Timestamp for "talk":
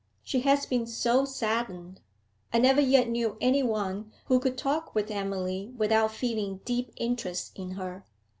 4.57-4.95